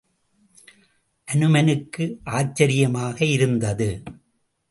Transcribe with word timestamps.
அனுமனுக்கு 1.27 2.05
ஆச்சிரியமாக 2.25 3.21
இருந்தது. 3.25 3.89